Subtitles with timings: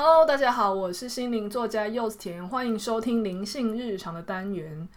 [0.00, 4.88] Hello，大家好，我是心灵作家柚子甜，欢迎收听灵性日常的单元。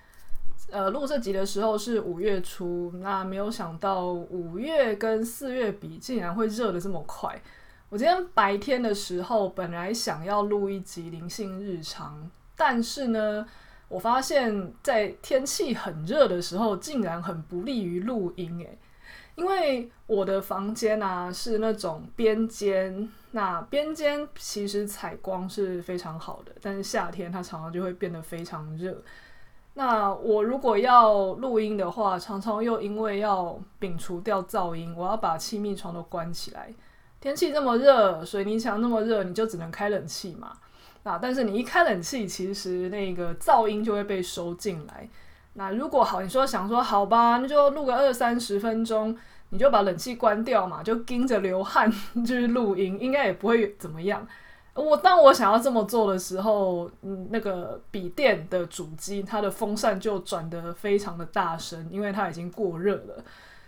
[0.70, 7.42] 呃，录这集的时候是五月初，那没有想到五月跟四月比，竟然会热得这么快。
[7.90, 13.44] 我今天白天的时候本来想要录一集灵性日常，但是呢，
[13.88, 18.78] 我发现在天气很热的时候，竟然很不利于录音诶。
[19.36, 29.02] 因为我的房间啊是那种边间，那边间其实采光是非常好的，但是夏天它常常就会变得非常热。
[29.74, 36.74] 那我如果要录音的话，常常又因为要摒除掉噪音，我要把气密窗都关起来。
[37.22, 40.52] 天气这么热，水泥墙那么热，你就只能开冷气嘛。
[41.04, 45.08] 那但是你一开冷气，其实那个噪音就会被收进来。
[45.54, 49.18] 那如果好，你说想说好吧，那就录个二三十分钟，
[49.52, 51.90] 你就把冷气关掉嘛，就盯着流汗
[52.26, 54.28] 就是录音，应该也不会怎么样。
[54.74, 63.24] 我当我想要这么做的时候，嗯，那个笔电的主机它的风扇就转得非常的大声，因为它已经过热了。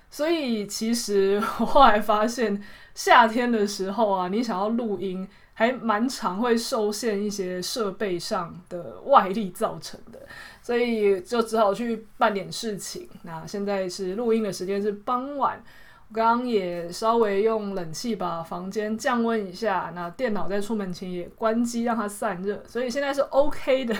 [0.09, 2.63] 所以其实 我后来发现，
[2.95, 10.19] 夏天的时候啊，你想要录音，还蛮常会受限一些设备上的外力造成的。
[10.63, 13.07] 所以就只好去办点事情。
[13.23, 15.61] 那现在是录音的时间是傍晚，
[16.07, 19.91] 我刚刚也稍微用冷气把房间降温一下。
[19.93, 23.93] 那电脑在出门前也关机让它散热，所以现在是 OK 的。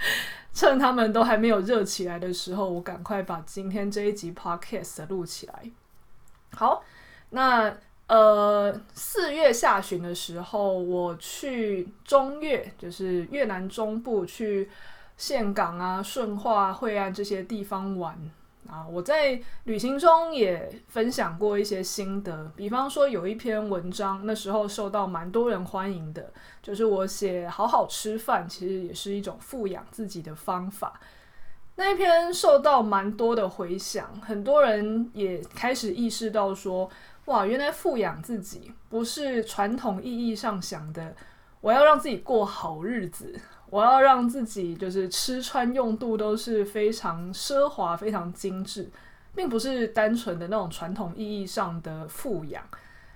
[0.52, 5.70] 趁他们都还没有热起来的时候，我赶快把今天这一集 Podcast 录起来。
[6.52, 6.84] 好，
[7.30, 7.74] 那
[8.08, 14.68] 呃四月下旬的时候，我去中越，就是越南中部去。
[15.20, 18.18] 岘港啊、顺化、惠安这些地方玩
[18.66, 22.50] 啊，我在旅行中也分享过一些心得。
[22.56, 30.98] 比方说，有一篇文章，那时候受到蛮多人欢迎的，就是我写好好吃饭，其实也是一种富养自己的方法。
[31.76, 36.88] 那一篇受到蛮多的回响，很多人也开始意识到说，
[37.26, 41.14] 哇，原来富养自己不是传统意义上想的，
[41.60, 43.38] 我要让自己过好日子。
[43.70, 48.90] 我要让自己就是吃穿用度都是非常奢华、非常精致，
[49.34, 52.62] 并不是单纯的那种传统意义上的富养，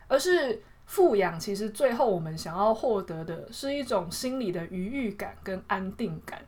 [0.07, 1.39] 而是富养。
[1.39, 6.41] 其实最后我们想要获得的是一种心理的愉悦感跟安定感。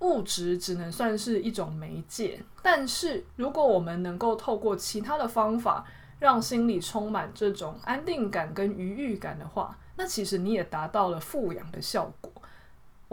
[0.00, 5.86] 物质只能算是一种媒介，但是如果我们能够透过其他的方法，
[6.18, 12.30] 让心里充满这种安定感跟愉悦感的话，那其实你也达到了富养的效果。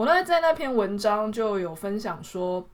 [0.01, 2.67] 我呢，在那篇文章就有分享说，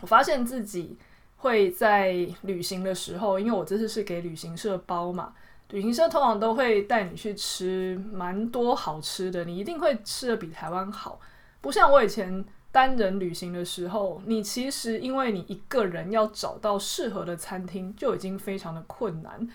[0.00, 0.96] 我发现自己
[1.38, 2.12] 会在
[2.42, 5.32] 旅行的时候，因为我这次是给旅行社包嘛，
[5.70, 11.18] 旅行社通常都会带你去吃蛮多好吃的，你一定会吃得比台湾好。
[11.60, 19.48] 不像我以前单人旅行的时候，你其实因为你一个人要找到适合的餐厅就已经非常的困难，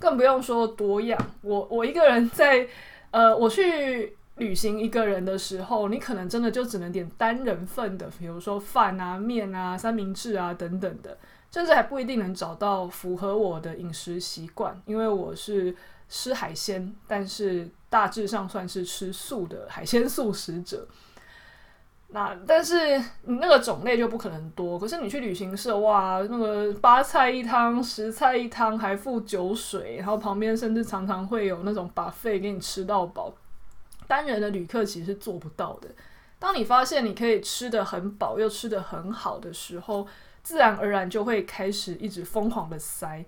[0.00, 1.16] 更不用说多样。
[1.42, 2.66] 我我一个人在，
[3.12, 4.17] 呃，我去。
[4.38, 11.16] 旅行一个人的时候，你可能真的就只能点单人份的，比如说饭啊、面啊、三明治啊等等的，
[11.50, 15.74] 甚至还不一定能找到符合我的饮食习惯，因为我是
[16.08, 20.86] 吃海鲜，但是大致上算是吃素的海鲜素食者。
[22.10, 33.30] 那但是你那个种类就不可能多，可是你去旅行社，哇，那个八菜一汤、十菜一汤，还附酒水，然后旁边甚至常常会有那种 buffet 给你吃到饱。
[34.08, 35.88] 单人的旅客其实是做不到的。
[36.40, 40.06] 当你发现你可以吃得很饱又吃得很好的时候，
[40.42, 43.24] 自然而然就会开始一直疯狂的塞。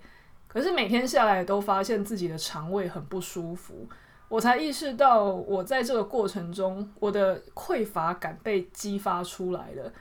[0.47, 3.87] 可是每天下来都发现自己的肠胃很不舒服，
[4.27, 9.93] 我才意识到我在这个过程中，我的匮乏感被激发出来了。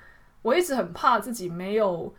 [0.42, 2.12] 我一直很怕自己没有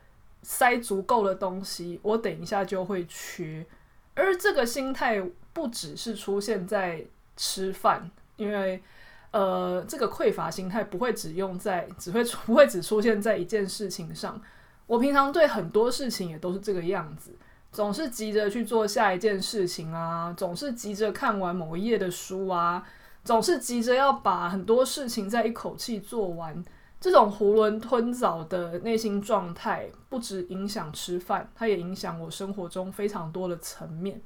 [0.43, 3.65] 塞足够的东西，我等一下就会缺。
[4.13, 5.21] 而这个心态
[5.53, 7.03] 不只是出现在
[7.35, 8.11] 吃饭。
[8.41, 8.81] 因为，
[9.29, 14.41] 呃，这个匮乏心态不会只用在，只会不会只出现在一件事情上。
[14.87, 17.37] 我平常对很多事情也都是这个样子，
[17.71, 22.83] 总是急着去做下一件事情啊，总是急着看完某一页的书啊，
[23.23, 26.65] 总是急着要把很多事情在一口气做完。
[26.99, 34.19] 这种囫囵吞枣的内心状态，不只影响吃饭，它也影响我生活中非常多的层面。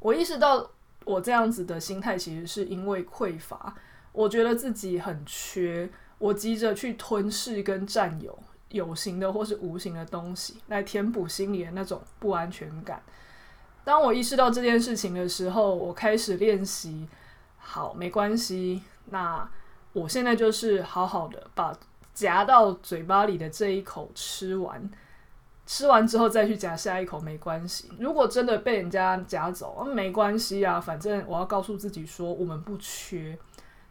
[0.00, 0.72] 我意识到。
[1.04, 3.74] 我这样子的心态其实是因为匮乏，
[4.12, 5.88] 我觉得自己很缺，
[6.18, 8.38] 我急着去吞噬跟占有
[8.68, 13.02] 有形的或是无形的东西，来填补心里的那种不安全感。
[13.82, 17.08] 当我意识到这件事情的时候，我开始练习
[17.56, 19.48] 好，没关系，那
[19.92, 21.76] 我现在就是好好的把
[22.14, 24.88] 夹到嘴巴里的这一口吃完，
[25.70, 27.88] 吃完之后再去夹下一口没关系。
[28.00, 33.38] 如果真的被人家夹走，没关系啊，反正我要告诉自己说，我们不缺，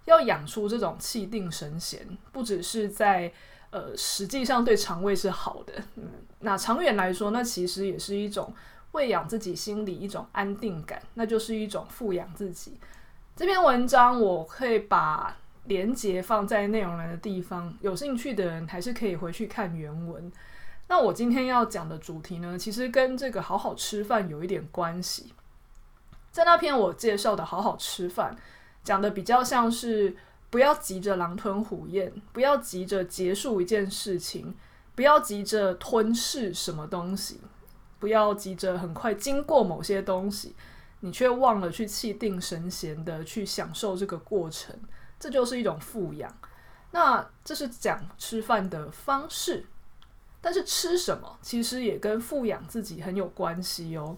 [0.04, 3.32] 要养出这种气定神闲，不只是在
[3.70, 6.04] 呃实际上对肠胃是好的，嗯，
[6.42, 8.54] 那长远来说，那其实也是一种
[8.92, 12.78] 喂养自己心里一种安定感，那就是一种富养自己。
[13.38, 20.30] 这篇文章我可以把连结放在内容栏的地方，有兴趣的人还是可以回去看原文。
[20.90, 25.34] 那我今天要讲的主题呢，其实跟这个好好吃饭有一点关系。
[26.32, 28.36] 在那篇我介绍的好好吃饭，
[28.84, 30.18] 讲的比较像是
[30.50, 34.56] 不要急着狼吞虎咽，不要急着结束一件事情，
[34.96, 37.40] 不要急着吞噬什么东西，
[38.00, 40.56] 不要急着很快经过某些东西。
[41.02, 44.76] 你却忘了去气定神闲的去享受这个过程，
[45.20, 46.36] 这就是一种富养。
[46.92, 49.66] 那这是讲吃饭的方式，
[50.42, 54.16] 但是吃什么其实也跟富养自己很有关系哦。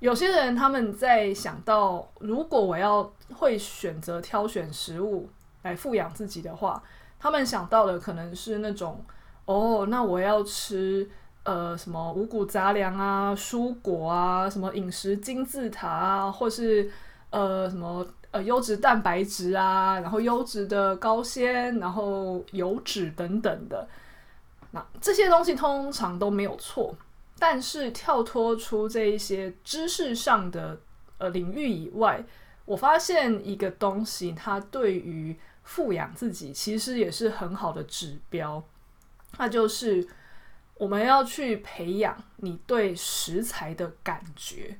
[0.00, 5.28] 有些人他们在想到，如果我要会选择挑选食物
[5.62, 6.82] 来富养自己的话，
[7.18, 9.04] 他们想到的可能是那种，
[9.44, 11.08] 哦，那我要吃。
[11.46, 16.90] 呃，什么五谷杂粮啊，蔬果啊，什么饮食金字塔啊，或是
[17.28, 23.86] 呃什么呃优质蛋白质啊，然后优质的高纤，然后油脂等等的，
[24.74, 26.94] 那这些东西通常都没有错。
[27.38, 30.78] 但是跳脱出这一些知识上的
[31.16, 32.22] 呃领域以外，
[32.66, 38.62] 我发现一个东西，它对于富养自己其实也是很好的指标，
[39.38, 40.06] 那就是。
[40.76, 44.76] 我们要去培养你对食材的感觉，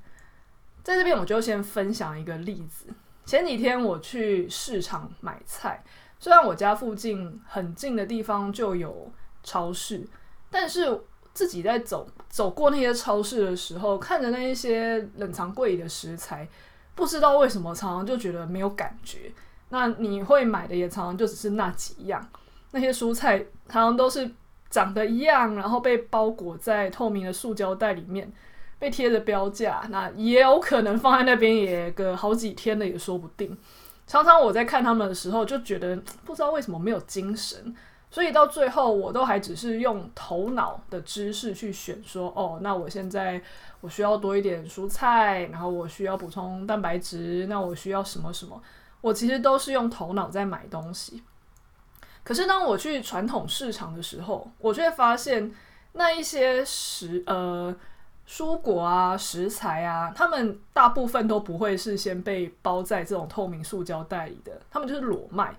[0.83, 2.87] 在这边我就先分享一个例子。
[3.25, 5.85] 前几天我去市场买菜，
[6.19, 9.09] 虽然我家附近很近的地方就有
[9.45, 10.05] 超市，
[10.51, 11.01] 但是
[11.33, 16.49] 自己在走走过那些超市的时候，看着那一些冷藏柜里的食材，
[16.97, 19.31] 不知道为什么常常就觉得没有感觉。
[19.69, 22.29] 那你会买的也常常就只是那几样，
[22.73, 23.39] 那些蔬菜
[23.69, 24.29] 常常都是。
[24.71, 28.29] 长得一样，然后被包裹在透明的塑胶袋里面，
[28.77, 33.57] 被贴着标价，那也有可能放在那边也个好几天了，也说不定。
[34.05, 37.73] 常常我在看他们的时候，就觉得不知道为什么没有精神，
[38.15, 43.43] 所以到最后我都还只是用头脑的知识去选说，哦，那我现在
[43.81, 48.63] 我需要多一点蔬菜，然后我需要补充蛋白质，那我需要什么什么，
[49.01, 51.25] 我其实都是用头脑在买东西。
[52.23, 55.53] 可是当我去传统市场的时候，我却发现
[55.95, 57.75] 那一些食呃
[58.29, 65.53] 蔬果啊、食材啊，他们大部分都不会是先被包在这种透明塑胶袋里的，他们就是裸卖。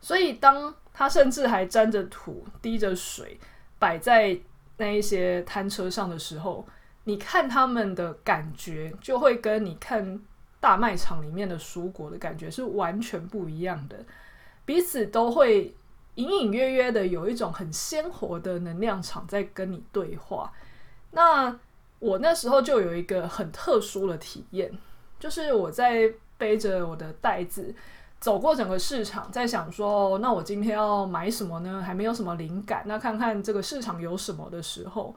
[0.00, 3.38] 所以当它甚至还沾着土、滴着水
[3.78, 4.38] 摆在
[4.76, 6.66] 那一些摊车上的时候，
[7.04, 10.20] 你看他们的感觉就会跟你看
[10.58, 14.04] 大卖场里面的蔬果的感觉是完全不一样的，
[14.64, 15.74] 彼此都会。
[16.16, 20.52] 隐隐约约的有一种很鲜活的能量场在跟你对话。
[21.12, 21.56] 那
[22.00, 24.70] 我那时候就有一个很特殊的体验，
[25.20, 27.72] 就是我在背着我的袋子
[28.20, 31.82] 走过整个市场，在想说，那我今天要买什么呢？
[31.82, 35.16] 还没有什么灵感，那看看这个市场有什么的时候，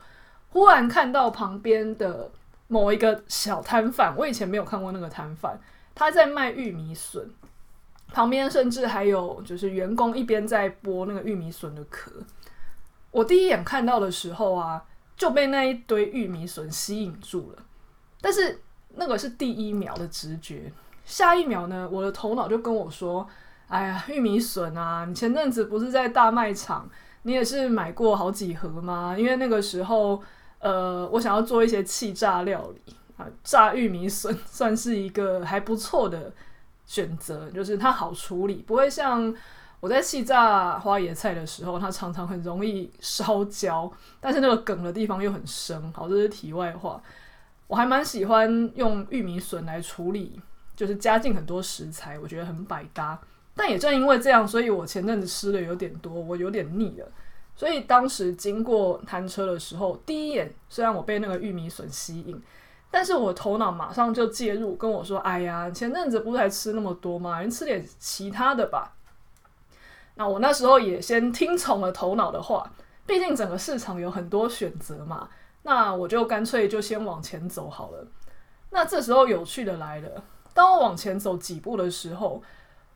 [0.50, 2.32] 忽然看到旁边的
[2.70, 5.60] 某一个小摊贩，我以前没有看过那个摊贩，
[5.94, 7.30] 他在卖玉米笋。
[8.14, 12.12] 旁边甚至还有就是员工一边在剥那个玉米笋的壳。
[13.10, 14.84] 我第一眼看到的时候啊，
[15.18, 17.64] 就被那一堆玉米笋吸引住了。
[18.22, 18.62] 但是
[18.96, 20.72] 那个是第一秒的直觉，
[21.06, 23.28] 下一秒呢，我的头脑就跟我说
[23.68, 26.90] ：“哎呀，玉米笋啊，你前阵子不是在大卖场，
[27.24, 29.16] 你也是买过好几盒吗？
[29.18, 30.22] 因为那个时候，
[30.60, 36.32] 呃，我想要做一些气炸料理啊，炸玉米笋 算是一个还不错的。”
[36.86, 39.34] 选择就是它好处理，不会像
[39.80, 45.92] 我在气炸花椰菜的时候，它常常很容易烧焦，但是那个梗的地方又很深。
[45.94, 47.02] 好，这是题外话。
[47.68, 50.40] 我还蛮喜欢用玉米笋来处理，
[50.76, 53.20] 就是加进很多食材，我觉得很百搭。
[53.56, 57.08] 但也正因为这样，所以我前阵子吃的有点多，我有点腻了。
[57.56, 62.42] 所以当时经过摊车的时候，第一眼虽然我被那个玉米笋吸引。
[62.96, 67.42] 但是我头脑马上就介入，跟我说：“哎呀，前阵子不是还吃那么多吗？
[67.42, 68.94] 人吃点其他的吧。”
[70.14, 72.72] 那我那时候也先听从了头脑的话，
[73.08, 75.28] 毕竟整个市场有很多选择嘛。
[75.64, 78.08] 那我就干脆就先往前走好了。
[78.70, 80.24] 那这时候有趣的来了，
[80.54, 82.42] 当我往前走几步的时候，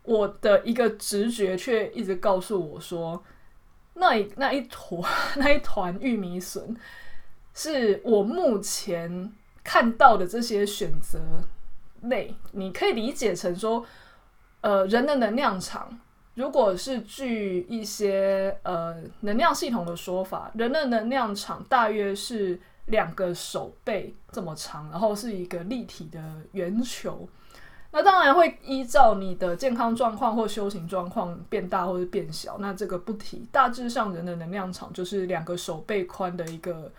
[0.04, 3.24] 我的一个直觉却一直告诉我说，
[3.96, 5.06] 那一那一坨
[5.38, 6.76] 那一团玉米笋，
[7.54, 9.34] 是我目前
[9.64, 11.20] 看到的这些选择
[12.02, 13.86] 内，你可以理解成说，
[14.62, 16.00] 呃，人的能量场，
[16.36, 26.20] 如果是据一些呃能量系统的说法，人的能量场大约是两个手背这么长，然后是一个立体的
[26.51, 27.27] 圆球。
[27.89, 33.48] 那当然会依照你的健康状况或修行状况变大或者变小，那这个不提。
[33.50, 36.91] 大致上人的能量场就是两个手背宽的一个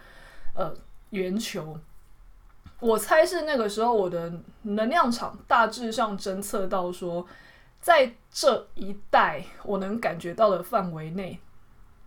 [0.55, 0.75] 呃
[1.11, 1.79] 圆球。
[2.81, 7.27] 我猜是那个时候我的能量场大致上侦测到说，
[7.81, 11.39] 在这一带我能感觉到的范围内，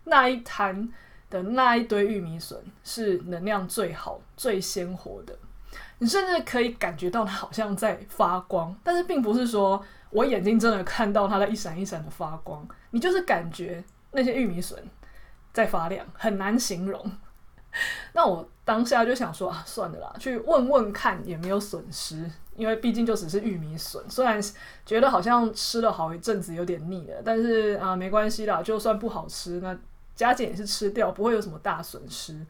[0.06, 0.90] 那一滩
[1.32, 5.36] 的那一堆玉米笋是能量最好、最鲜活的。
[5.98, 14.78] 你甚至可以感觉到它好像在发光，但是并不是说我眼睛真的看到它在一闪一闪的发光，你就是感觉那些玉米笋
[15.54, 17.12] 在发亮，很难形容。
[18.14, 24.42] 那我当下就想说啊，算了啦，去问问看也没有损失，因为毕竟就只是玉米笋，虽然
[24.86, 29.78] 觉得好像吃了好一阵子有点腻了，但是啊没关系啦，就算不好吃，那
[30.22, 32.46] 加减也是吃掉，不会有什么大损失。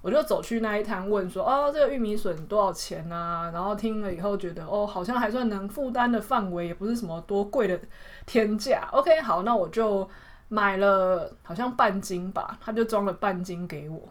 [0.00, 7.78] 我就走去那一摊问说：“哦，这个玉米笋多少钱啊？”然后听了以后觉得：“哦，好像还算能负担的范围，也不是什么多贵的
[8.26, 8.88] 天价。
[8.90, 10.10] ”OK，好，那我就
[10.48, 14.08] 买了，好像半斤吧，他就装了半斤给我。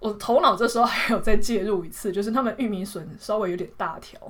[0.00, 4.20] 我头脑这时候还有再介入一次，就是他们玉米笋稍微有点大条，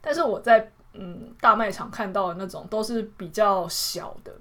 [0.00, 4.32] 但是我在嗯大卖场看到的那种都是比较小的，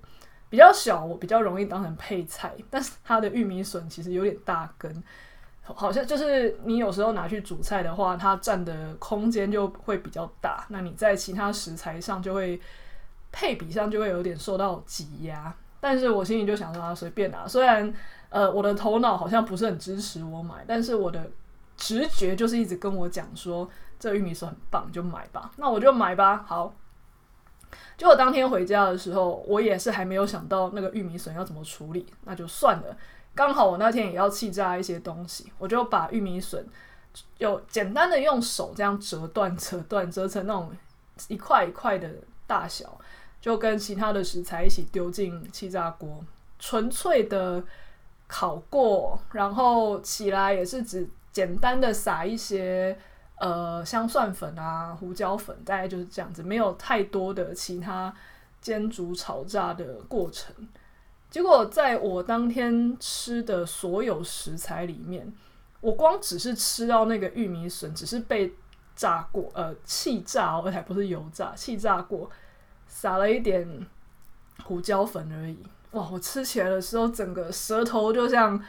[0.51, 2.53] 比较小，我比较容易当成配菜。
[2.69, 5.03] 但是它的玉米笋其实有点大根。
[5.63, 10.65] 好像就是你有时候拿去煮菜的话，它占的空间就会比较大。
[10.67, 12.59] 那你在其他食材上就会
[13.31, 15.55] 配比上就会有点受到挤压。
[15.79, 17.47] 但是我心里就想说啊，随便拿。
[17.47, 17.93] 虽然
[18.29, 21.31] 呃我的头脑好像不是很支持我买，但是我的
[21.77, 25.51] 直觉就是一直跟我讲说，这玉米笋很棒，就买吧。
[25.55, 26.43] 那我就买吧。
[26.45, 26.73] 好，
[27.97, 32.97] 结果当天回家的时候，我也是还没有想到那个玉米笋要怎么处理，那就算了。
[33.33, 36.65] 刚好我那天也要气炸一些东西，我就把玉米笋
[37.37, 40.71] 有简单的用手这样折断、折断、折成那种
[41.27, 42.09] 一块一块的
[42.45, 42.99] 大小，
[43.39, 46.23] 就跟其他的食材一起丢进气炸锅，
[46.59, 47.63] 纯粹的
[48.27, 52.97] 烤过，然后起来也是只简单的撒一些
[53.41, 58.13] 呃香蒜粉啊、胡椒粉，大概就是这样子，没有太多的其他
[58.61, 60.53] 煎煮炒炸的过程。
[61.27, 65.33] 结果在我当天吃的所有食材里面，
[65.79, 68.53] 我光只是吃到那个玉米笋，只是被
[68.95, 72.29] 炸过，呃，气炸，而且不是油炸，气炸过，
[72.87, 73.87] 撒了一点
[74.63, 75.57] 胡椒粉而已。
[75.91, 76.07] 哇！
[76.11, 78.61] 我吃起来的时候，整个舌头就像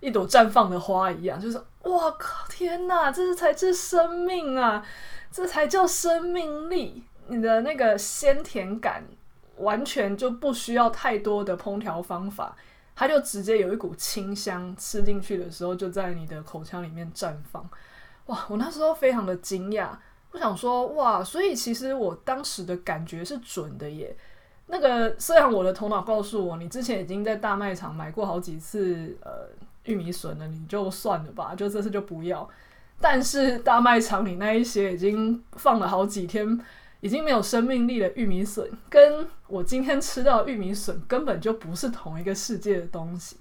[0.00, 2.46] 一朵绽放的花一样，就是哇靠！
[2.48, 4.84] 天哪，这是才是生命啊！
[5.30, 7.02] 这才叫生命力！
[7.26, 9.04] 你的那个鲜甜感。
[9.58, 12.56] 完全就不需要太多的烹调方法，
[12.94, 17.68] 它就直接有一股清香，吃进去的时候就在你的口腔里面绽放。
[18.26, 18.46] 哇！
[18.48, 19.88] 我那时候非常的惊讶，
[20.30, 24.16] 我想说哇，所以其实我当时的感觉是准的耶。
[24.68, 29.48] 那个虽然我的头脑告诉我，你之前已经在大卖场买过好几次呃
[29.88, 32.48] 玉米笋了，你就算了吧，就这次就不要。
[33.00, 36.60] 但是大卖场里那一些已经放了好几天。
[37.00, 43.36] 已经没有生命力的玉米笋，跟我今天吃到的玉米笋根本就不是同一个世界的东西。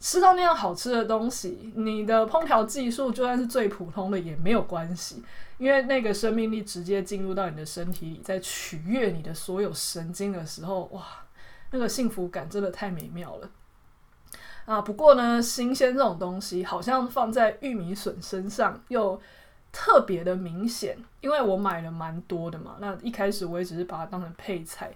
[0.00, 5.22] 吃到那样好吃的东西，你的烹调技术就算是最普通的也没有关系，
[5.58, 11.04] 因为那个生命力直接进入到你的身体里，在取悦你的所有神经的时候，哇，
[11.72, 13.50] 那个幸福感真的太美妙了
[14.66, 14.82] 啊！
[14.82, 19.18] 不过呢，新鲜这种东西好像放在玉米笋身上又
[19.72, 22.76] 特别的明显，因为我买了蛮多的嘛。
[22.80, 24.92] 那一开始我也只是把它当成配菜，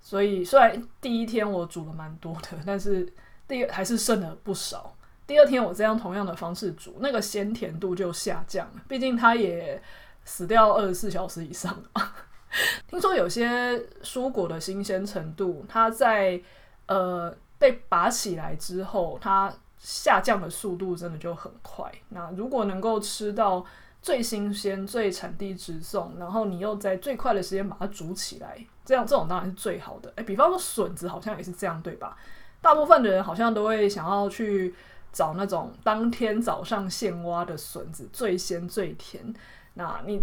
[0.00, 3.12] 所以虽然第一天我煮了蛮多的，但是
[3.46, 4.94] 第还是剩了不少。
[5.26, 8.82] 第二天我这样同样的方式煮，那个鲜甜度就下降了。
[8.88, 9.82] 毕竟它也
[10.24, 12.12] 死掉二十四小时以上了。
[12.88, 16.40] 听说有些蔬果的新鲜程度，它在
[16.86, 21.90] 呃被拔起来之后，它下降的速度真的就很快。
[22.08, 23.64] 那如果能够吃到
[24.00, 30.12] 最新鲜、最产地直送，然后你又在最快的时间把它煮起来，这样这种当然是最好的。
[30.16, 32.16] 诶，比方说笋子好像也是这样，对吧？
[32.60, 34.74] 大部分的人好像都会想要去
[35.12, 39.34] 找那种当天早上现挖的笋子，最鲜最甜。
[39.74, 40.20] 那你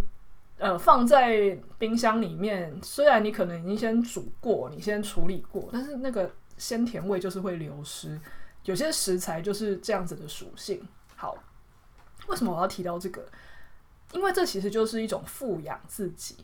[0.57, 8.19] 呃放在冰箱里面，虽然你可能已经先煮过，你先处理过，但是那个鲜甜味就是会流失。
[8.63, 10.81] 有些食材就是这样子的属性。
[11.15, 11.37] 好，
[12.27, 13.25] 为什么我要提到这个？
[14.11, 16.37] 因为这其实就是一种富养自己。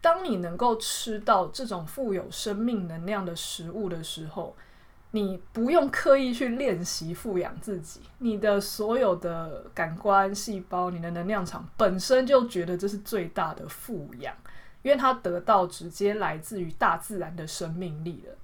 [0.00, 4.54] 当你能够吃到这种富有生命能量的食物的时候，
[5.12, 14.36] 你不用刻意去练习富养自己，你的所有的感官细胞、你的能量场本身就觉得这是最大的富养，
[14.82, 18.36] 因为它得到直接来自于大自然的生命力了。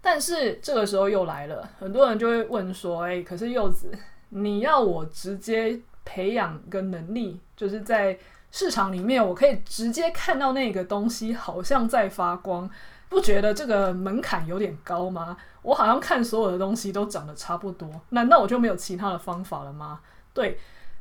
[0.00, 3.90] 但是这个时候又来了，很多人就会问说：“哎，可是柚子，
[4.30, 8.18] 你要我直接培养个能力，就是在
[8.50, 12.68] 市场里面，我可以直接看到那个东西好像在发光，
[13.08, 15.36] 不觉得这个门槛有点高吗？
[15.62, 20.00] 我好像看所有的东西都长得差不多，难道我就没有其他的方法了吗？
[20.32, 20.58] 对，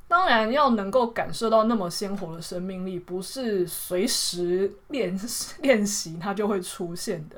[0.09, 5.17] 当然要能够感受到那么鲜活的生命力，不是随时练
[5.61, 7.37] 练习它就会出现的。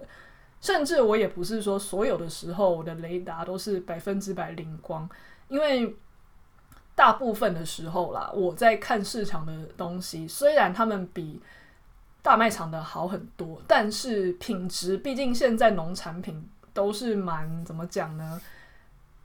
[0.62, 5.10] 甚至我也不是说所有的时候我的雷达都是百分之百灵光，
[5.50, 5.96] 因为
[6.96, 11.42] 大部分的时候啦，我在看市场的东西，虽然他们比
[12.22, 18.40] 大卖场的好很多，但是品质毕竟现在农产品都是蛮怎么讲呢？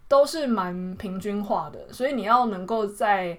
[0.09, 3.39] 都是蛮平均化的，所以你要能够在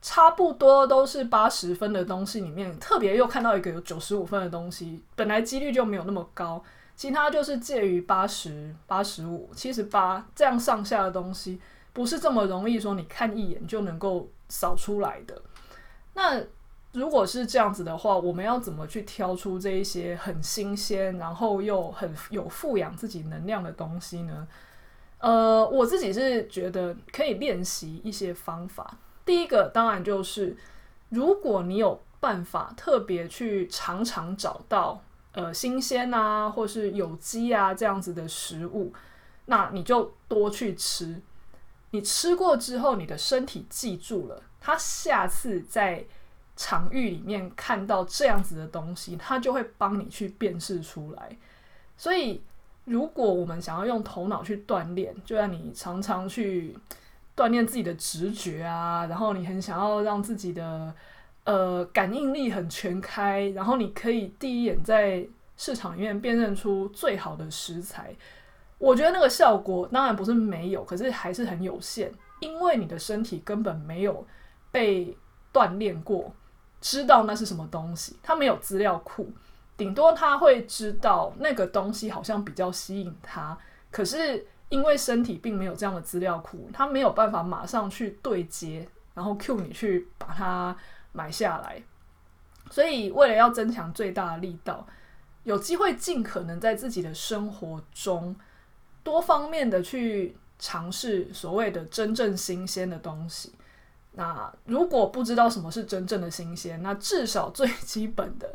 [0.00, 6.62] 差不多都是八十分的东西里面，特别又看到一个有九十五分的东西，本来几率就没有那么高。
[6.96, 11.60] 其他就是介于八十八十五、七十八这样上下的东西，
[11.92, 15.42] 不是这么容易说你看一眼就能够扫出来的。
[16.14, 16.42] 那
[16.92, 24.48] 如果是这样子的话，我们要怎么去挑出这一些很新鲜，然后又很有富养自己能量的东西呢？
[25.18, 28.96] 呃，我自己是觉得可以练习一些方法。
[29.26, 30.56] 第一个当然就是，
[31.10, 35.02] 如果你有办法特别去常常找到。
[35.36, 38.90] 呃，新鲜啊，或是有机啊，这样子的食物，
[39.44, 41.20] 那你就多去吃。
[41.90, 46.06] 你吃过之后，你的身体记住了，它下次在
[46.56, 51.36] 场域里面看到这样子的东西，它就会帮你去辨识出来。
[51.98, 52.40] 所以，
[52.86, 56.74] 如果我们想要用头脑去锻炼，就让你常常去
[57.36, 60.94] 锻炼自己的直觉啊，然后你很想要让自己的。
[61.46, 65.24] 呃，感应力很全开，然后你可以第一眼在
[65.56, 68.14] 市场里面辨认出最好的食材。
[68.78, 74.26] 我觉得那个效果当然不是没有，可是还是很有限，因为你的身体根本没有
[74.70, 75.16] 被
[75.52, 76.34] 锻炼过，
[76.80, 79.32] 知道那是什么东西，它没有资料库，
[79.76, 83.56] 顶多他会知道那个东西好像比较吸引他，
[83.90, 90.76] 可是因为身体并没有这样的资料库，他没有办法马上去对接，然后 cue 你去把它。
[91.12, 91.82] 买下来，
[92.70, 94.86] 所以为了要增强最大的力道，
[95.46, 98.34] 有机会尽可能在自己的生活中
[99.04, 103.52] 多方面的去尝试所谓的真正新鲜的东西。
[104.14, 108.52] 那如果不知道什么是真正的新鲜，那至少最基本的，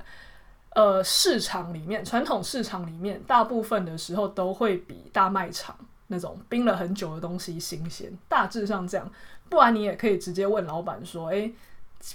[0.76, 5.74] 呃，市场里面，传统市场里面，大部分的时候都会比大卖场
[6.08, 9.10] 那种冰了很久的东西新鲜，大致上这样。
[9.48, 11.54] 不然你也可以直接问老板说：“诶。”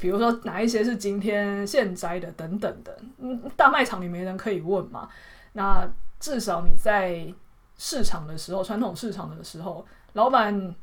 [0.00, 5.08] 比如说哪一些是今天现摘的等等的，嗯，大卖场里没人可以问嘛。
[5.52, 7.32] 那至少你在
[7.78, 10.74] 市场的时候，传统市场的时候，老板，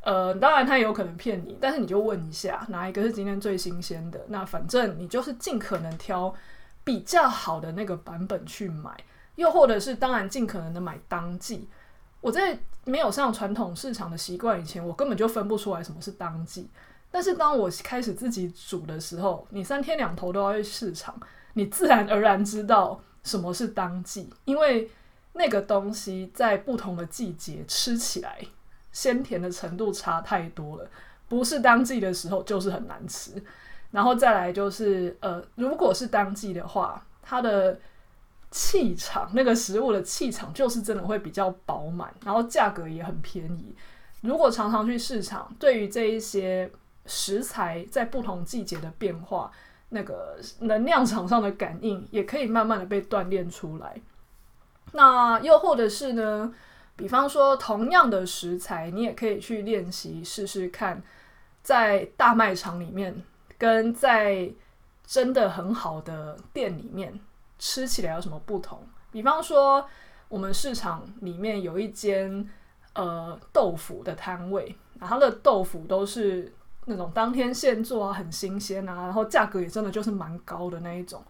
[0.00, 4.20] 呃，当然他有可能骗你，但是你就问一下哪一个是今天最新鲜的。
[4.28, 6.34] 那反正你就是尽可能挑
[6.82, 8.90] 比较好的那个版本去买，
[9.36, 11.68] 又或者是当然尽可能的买当季。
[12.20, 16.68] 我在没有上传统市场的习惯以前，我根本就分不出来什么是当季。
[17.10, 21.18] 但是当我开始自己煮的时候，你三天两头都要去市场，
[21.54, 24.90] 你自然而然知道什么是当季，因为
[25.32, 28.38] 那个东西在不同的季节吃起来
[28.92, 30.86] 鲜甜的程度差太多了，
[31.28, 33.42] 不是当季的时候就是很难吃。
[33.90, 37.80] 然后再来就是，呃，如果是当季的话，它的
[38.50, 43.74] 气场，那个食物的气场就是真的会比较饱满，然后价格也很便宜。
[44.20, 46.70] 如果常常去市场，对于这一些。
[47.08, 49.50] 食材在不同季节的变化，
[49.88, 53.98] 那个能量场上的感应也可以慢慢的被锻炼出来。
[54.92, 56.54] 那又或者是呢，
[56.94, 61.02] 比方说同样的食材，你也可以去练习试试看，
[61.62, 63.22] 在大卖场里面
[63.56, 64.50] 跟在
[65.06, 67.18] 真的很好的店里面
[67.58, 68.86] 吃起来有什么不同。
[69.10, 69.88] 比方说，
[70.28, 72.46] 我们市场里面有一间
[72.92, 76.52] 呃豆腐的摊位，然后它的豆腐都是。
[76.88, 81.22] 那种当天现做啊，很新鲜啊，然后价格也真的就是蛮高的那一种。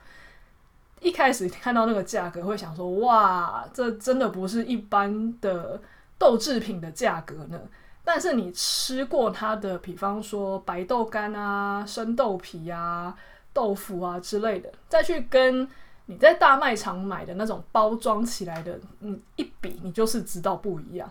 [1.00, 5.80] 一开始看到那个价格，会想说：哇，这真的不是一般的
[6.18, 7.60] 豆制品的价格呢。
[8.04, 13.14] 但是你吃过它的，比方说白豆干啊、生豆皮啊、
[13.52, 15.68] 豆腐啊之类的，再去跟
[16.06, 21.08] 你在大卖场买的那种包装起来的，嗯，一比，你就是知道不一样。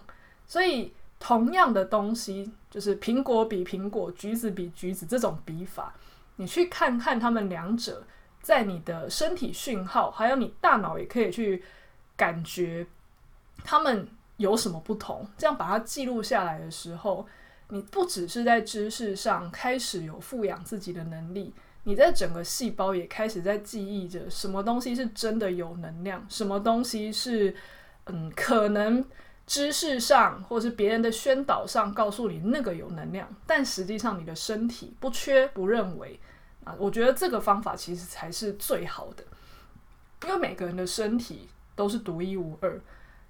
[0.48, 5.92] 所以同样的东西，就是苹果比苹果、橘子比橘子这种比法，
[6.36, 8.04] 你去看看它们两者。
[8.40, 11.62] 在你的身体讯号，还有你大脑也可以去
[12.16, 12.86] 感觉
[13.64, 15.28] 他们有什么不同。
[15.38, 17.28] 这样把它记录下来的时候，
[17.70, 21.52] 你不只是在知识上开始有富养自己的能力，
[21.84, 27.54] 你在整个细胞也开始在记忆着什么东西是真的有能量，什么东西是
[28.06, 29.04] 嗯可能
[29.48, 36.20] 知识上或是别人的宣导上告诉你那个有能量，但实际上你的身体不缺不认为
[36.66, 36.76] 啊。
[36.78, 39.24] 我觉得这个方法其实才是最好的，
[40.28, 42.80] 因为每个人的身体都是独一无二。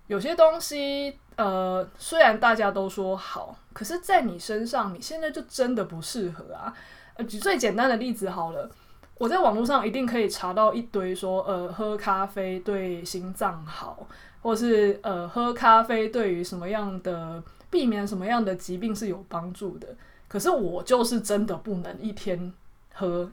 [0.08, 6.74] 有些东西，呃，虽然大家都说好，可是在你身上，你现在就真的不适合啊。
[7.14, 8.72] 呃，举最简单的例子好了，
[9.20, 14.08] 我在网络上一定可以查到一堆说，呃，喝咖啡对心脏好，
[14.48, 19.94] 或是呃，喝咖啡对于什么样的避免什么样的疾病是有帮助的。
[20.30, 22.54] 可是我就是真的不能一天。
[22.94, 23.30] 喝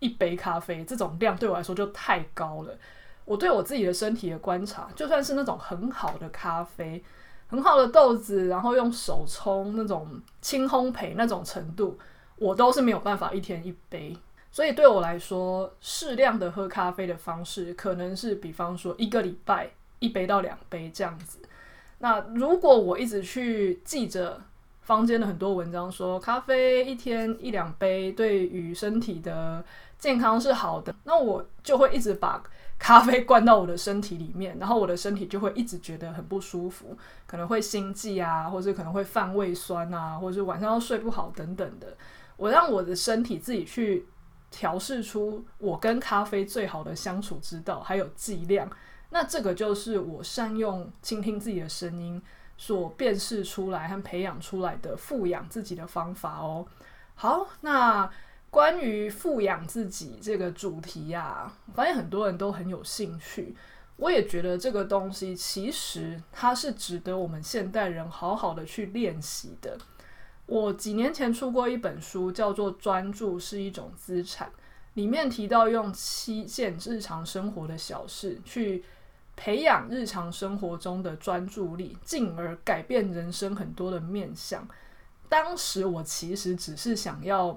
[0.00, 2.76] 一杯咖啡这种量对我来说就太高了。
[3.24, 7.02] 我对我自己的身体的观察，就算是那种很好的咖啡，
[7.46, 11.98] 很好的豆子，然后用手冲那种轻烘焙那种程度，
[12.36, 14.14] 我都是没有办法一天一杯。
[14.52, 21.38] 所以对我来说，适量的喝咖啡的方式，可能是比方说一个礼拜一杯到两杯这样子。
[21.98, 24.40] 那如果我一直去记着。
[24.88, 29.62] 坊间的很多文章说，咖啡一天一两杯对于身体的
[29.98, 32.42] 健康是好的，那我就会一直把
[32.78, 41.94] 咖啡灌到我的身体里面，然后我的身体就会一直觉得很不舒服，可能会心悸啊，或者可能会犯胃酸啊，或者是晚上要睡不好等等的。
[42.38, 44.06] 我让我的身体自己去
[44.50, 48.66] 调试出我跟咖啡最好的相处之道，还有剂量。
[49.10, 52.22] 那这个就是我善用倾听自己的声音。
[52.60, 56.66] 所辨识出来和培养出来的富养自己的方法哦。
[57.14, 58.10] 好，那
[58.50, 63.54] 关于富养自己这个主题呀、发现很多人都很有兴趣。
[63.94, 69.78] 我也觉得这个东西其实它是值得我们现代人好好的去练习的。
[70.46, 74.48] 我几年前出过一本书，叫做《专注是一种资产》，
[74.94, 78.82] 里面提到用七件日常生活的小事去。
[79.40, 84.66] 培养日常生活中的专注力，进而改变人生很多的面向。
[85.28, 87.56] 当时我其实只是想要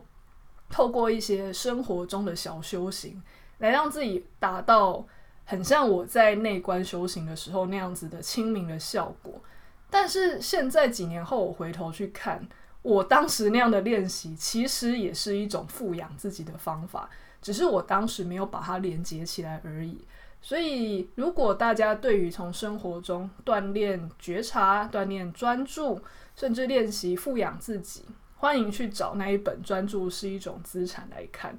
[0.70, 3.20] 透过一些生活中的小修行，
[3.58, 5.04] 来让自己达到
[5.44, 9.42] 很像我在内观修行的时候那样子的清明的效果。
[9.90, 12.48] 但是现在几年后，我回头去看，
[12.84, 17.10] 我当时那样的练习，其实也是一种富养自己的方法，
[17.42, 20.06] 只是我当时没有把它连接起来而已。
[20.42, 26.02] 所以，如果大家对于从生活中锻炼觉察、锻炼专注，
[26.36, 28.04] 甚至练习富养自己，
[28.38, 31.56] 欢迎去找那一本《专注是一种资产》来看。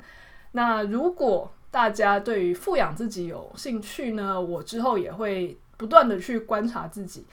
[0.51, 7.25] 那如果大家对于富养自己有兴趣呢，我之后也会不断的去观察自己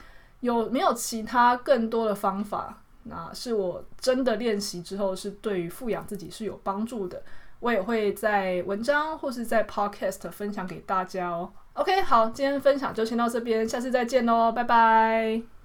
[0.42, 7.22] 有没有其他更多的方法，那是我真的练习之后是对于富养自己是有帮助的。
[7.60, 11.52] 我也会在文章或是在 Podcast 分享给大家哦。
[11.74, 15.59] OK，好，今天分享就先到这边，下次再见喽，拜拜。